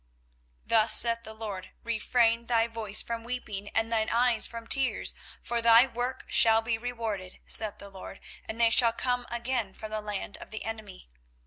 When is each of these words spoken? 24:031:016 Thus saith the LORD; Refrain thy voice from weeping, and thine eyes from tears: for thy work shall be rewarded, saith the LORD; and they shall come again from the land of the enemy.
24:031:016 0.63 0.69
Thus 0.69 0.93
saith 0.95 1.17
the 1.23 1.33
LORD; 1.35 1.69
Refrain 1.83 2.45
thy 2.47 2.65
voice 2.67 3.03
from 3.03 3.23
weeping, 3.23 3.69
and 3.75 3.91
thine 3.91 4.09
eyes 4.09 4.47
from 4.47 4.65
tears: 4.65 5.13
for 5.43 5.61
thy 5.61 5.85
work 5.85 6.23
shall 6.27 6.63
be 6.63 6.75
rewarded, 6.75 7.37
saith 7.45 7.77
the 7.77 7.91
LORD; 7.91 8.19
and 8.45 8.59
they 8.59 8.71
shall 8.71 8.93
come 8.93 9.27
again 9.29 9.75
from 9.75 9.91
the 9.91 10.01
land 10.01 10.37
of 10.37 10.49
the 10.49 10.63
enemy. 10.65 11.07